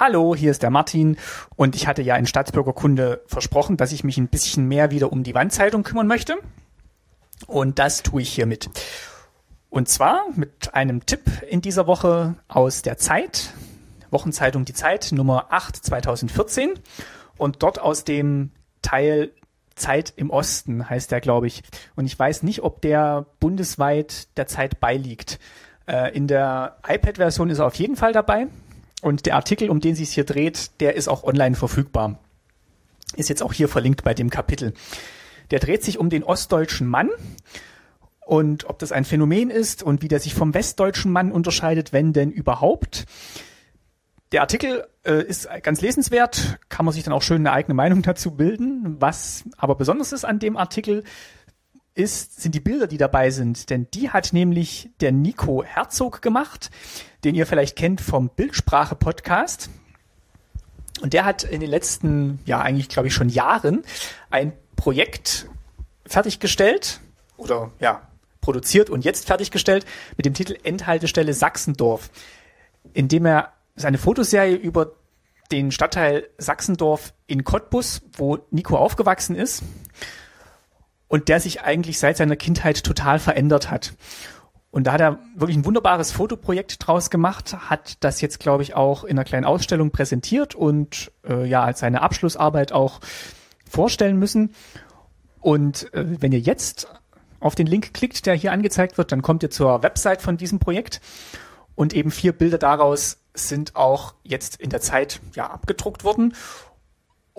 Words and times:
Hallo, 0.00 0.34
hier 0.34 0.50
ist 0.50 0.62
der 0.62 0.70
Martin 0.70 1.18
und 1.56 1.76
ich 1.76 1.86
hatte 1.86 2.00
ja 2.00 2.16
in 2.16 2.24
Staatsbürgerkunde 2.24 3.22
versprochen, 3.26 3.76
dass 3.76 3.92
ich 3.92 4.02
mich 4.02 4.16
ein 4.16 4.28
bisschen 4.28 4.66
mehr 4.66 4.90
wieder 4.90 5.12
um 5.12 5.24
die 5.24 5.34
Wandzeitung 5.34 5.82
kümmern 5.82 6.06
möchte. 6.06 6.38
Und 7.46 7.78
das 7.78 8.02
tue 8.02 8.22
ich 8.22 8.32
hiermit. 8.32 8.70
Und 9.68 9.90
zwar 9.90 10.24
mit 10.34 10.72
einem 10.72 11.04
Tipp 11.04 11.20
in 11.50 11.60
dieser 11.60 11.86
Woche 11.86 12.36
aus 12.48 12.80
der 12.80 12.96
Zeit, 12.96 13.52
Wochenzeitung 14.10 14.64
Die 14.64 14.72
Zeit, 14.72 15.12
Nummer 15.12 15.48
8 15.50 15.76
2014 15.76 16.78
und 17.36 17.62
dort 17.62 17.78
aus 17.78 18.04
dem 18.04 18.52
Teil 18.80 19.32
Zeit 19.74 20.14
im 20.16 20.30
Osten 20.30 20.88
heißt 20.88 21.10
der, 21.10 21.20
glaube 21.20 21.46
ich. 21.46 21.62
Und 21.94 22.06
ich 22.06 22.18
weiß 22.18 22.42
nicht, 22.42 22.62
ob 22.62 22.80
der 22.80 23.26
bundesweit 23.38 24.34
der 24.38 24.46
Zeit 24.46 24.80
beiliegt. 24.80 25.38
Äh, 25.86 26.16
in 26.16 26.26
der 26.26 26.78
iPad-Version 26.88 27.50
ist 27.50 27.58
er 27.58 27.66
auf 27.66 27.74
jeden 27.74 27.96
Fall 27.96 28.14
dabei. 28.14 28.46
Und 29.02 29.26
der 29.26 29.36
Artikel, 29.36 29.70
um 29.70 29.80
den 29.80 29.94
sich 29.94 30.10
hier 30.10 30.24
dreht, 30.24 30.80
der 30.80 30.94
ist 30.94 31.08
auch 31.08 31.24
online 31.24 31.56
verfügbar. 31.56 32.18
Ist 33.16 33.28
jetzt 33.28 33.42
auch 33.42 33.52
hier 33.52 33.68
verlinkt 33.68 34.04
bei 34.04 34.14
dem 34.14 34.30
Kapitel. 34.30 34.74
Der 35.50 35.58
dreht 35.58 35.82
sich 35.82 35.98
um 35.98 36.10
den 36.10 36.22
ostdeutschen 36.22 36.86
Mann 36.86 37.10
und 38.20 38.68
ob 38.68 38.78
das 38.78 38.92
ein 38.92 39.04
Phänomen 39.04 39.50
ist 39.50 39.82
und 39.82 40.02
wie 40.02 40.08
der 40.08 40.20
sich 40.20 40.34
vom 40.34 40.54
westdeutschen 40.54 41.10
Mann 41.10 41.32
unterscheidet, 41.32 41.92
wenn 41.92 42.12
denn 42.12 42.30
überhaupt. 42.30 43.06
Der 44.32 44.42
Artikel 44.42 44.86
äh, 45.02 45.24
ist 45.24 45.48
ganz 45.64 45.80
lesenswert, 45.80 46.60
kann 46.68 46.84
man 46.84 46.94
sich 46.94 47.02
dann 47.02 47.12
auch 47.12 47.22
schön 47.22 47.44
eine 47.44 47.52
eigene 47.52 47.74
Meinung 47.74 48.02
dazu 48.02 48.30
bilden. 48.30 48.96
Was 49.00 49.44
aber 49.56 49.74
besonders 49.74 50.12
ist 50.12 50.24
an 50.24 50.38
dem 50.38 50.56
Artikel, 50.56 51.02
ist, 52.00 52.40
sind 52.40 52.54
die 52.54 52.60
Bilder, 52.60 52.86
die 52.86 52.98
dabei 52.98 53.30
sind. 53.30 53.70
Denn 53.70 53.86
die 53.92 54.10
hat 54.10 54.32
nämlich 54.32 54.90
der 55.00 55.12
Nico 55.12 55.62
Herzog 55.62 56.22
gemacht, 56.22 56.70
den 57.24 57.34
ihr 57.34 57.46
vielleicht 57.46 57.76
kennt 57.76 58.00
vom 58.00 58.30
Bildsprache-Podcast. 58.30 59.70
Und 61.00 61.12
der 61.12 61.24
hat 61.24 61.44
in 61.44 61.60
den 61.60 61.70
letzten, 61.70 62.40
ja 62.44 62.60
eigentlich 62.60 62.88
glaube 62.88 63.08
ich 63.08 63.14
schon 63.14 63.28
Jahren 63.28 63.82
ein 64.30 64.52
Projekt 64.76 65.46
fertiggestellt 66.06 67.00
oder 67.36 67.70
ja, 67.80 68.08
produziert 68.40 68.90
und 68.90 69.04
jetzt 69.04 69.26
fertiggestellt 69.26 69.86
mit 70.16 70.26
dem 70.26 70.34
Titel 70.34 70.56
Endhaltestelle 70.62 71.34
Sachsendorf, 71.34 72.10
in 72.92 73.08
dem 73.08 73.24
er 73.26 73.52
seine 73.76 73.98
Fotoserie 73.98 74.56
über 74.56 74.92
den 75.50 75.72
Stadtteil 75.72 76.28
Sachsendorf 76.38 77.12
in 77.26 77.44
Cottbus, 77.44 78.02
wo 78.16 78.38
Nico 78.50 78.76
aufgewachsen 78.76 79.36
ist, 79.36 79.62
und 81.10 81.28
der 81.28 81.40
sich 81.40 81.62
eigentlich 81.62 81.98
seit 81.98 82.16
seiner 82.16 82.36
Kindheit 82.36 82.84
total 82.84 83.18
verändert 83.18 83.68
hat. 83.68 83.94
Und 84.70 84.86
da 84.86 84.92
hat 84.92 85.00
er 85.00 85.18
wirklich 85.34 85.56
ein 85.56 85.64
wunderbares 85.64 86.12
Fotoprojekt 86.12 86.86
draus 86.86 87.10
gemacht, 87.10 87.56
hat 87.68 87.96
das 88.04 88.20
jetzt, 88.20 88.38
glaube 88.38 88.62
ich, 88.62 88.76
auch 88.76 89.02
in 89.02 89.18
einer 89.18 89.24
kleinen 89.24 89.44
Ausstellung 89.44 89.90
präsentiert 89.90 90.54
und 90.54 91.10
äh, 91.28 91.44
ja, 91.48 91.64
als 91.64 91.80
seine 91.80 92.02
Abschlussarbeit 92.02 92.70
auch 92.70 93.00
vorstellen 93.68 94.20
müssen. 94.20 94.54
Und 95.40 95.92
äh, 95.94 96.04
wenn 96.22 96.30
ihr 96.30 96.38
jetzt 96.38 96.86
auf 97.40 97.56
den 97.56 97.66
Link 97.66 97.92
klickt, 97.92 98.24
der 98.26 98.34
hier 98.34 98.52
angezeigt 98.52 98.96
wird, 98.96 99.10
dann 99.10 99.20
kommt 99.20 99.42
ihr 99.42 99.50
zur 99.50 99.82
Website 99.82 100.22
von 100.22 100.36
diesem 100.36 100.60
Projekt 100.60 101.00
und 101.74 101.92
eben 101.92 102.12
vier 102.12 102.32
Bilder 102.32 102.58
daraus 102.58 103.18
sind 103.34 103.74
auch 103.74 104.14
jetzt 104.22 104.60
in 104.60 104.70
der 104.70 104.80
Zeit 104.80 105.20
ja 105.34 105.48
abgedruckt 105.48 106.04
worden 106.04 106.34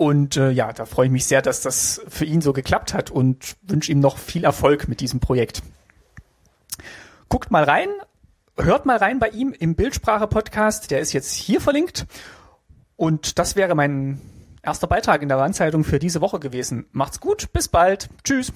und 0.01 0.35
äh, 0.35 0.49
ja, 0.49 0.73
da 0.73 0.87
freue 0.87 1.05
ich 1.05 1.11
mich 1.11 1.27
sehr, 1.27 1.43
dass 1.43 1.61
das 1.61 2.01
für 2.07 2.25
ihn 2.25 2.41
so 2.41 2.53
geklappt 2.53 2.95
hat 2.95 3.11
und 3.11 3.55
wünsche 3.61 3.91
ihm 3.91 3.99
noch 3.99 4.17
viel 4.17 4.45
Erfolg 4.45 4.87
mit 4.87 4.99
diesem 4.99 5.19
Projekt. 5.19 5.61
Guckt 7.29 7.51
mal 7.51 7.63
rein, 7.63 7.87
hört 8.57 8.87
mal 8.87 8.97
rein 8.97 9.19
bei 9.19 9.29
ihm 9.29 9.53
im 9.53 9.75
Bildsprache-Podcast, 9.75 10.89
der 10.89 11.01
ist 11.01 11.13
jetzt 11.13 11.35
hier 11.35 11.61
verlinkt. 11.61 12.07
Und 12.95 13.37
das 13.37 13.55
wäre 13.55 13.75
mein 13.75 14.19
erster 14.63 14.87
Beitrag 14.87 15.21
in 15.21 15.29
der 15.29 15.37
Randzeitung 15.37 15.83
für 15.83 15.99
diese 15.99 16.19
Woche 16.19 16.39
gewesen. 16.39 16.87
Macht's 16.93 17.19
gut, 17.19 17.53
bis 17.53 17.67
bald. 17.67 18.09
Tschüss. 18.23 18.51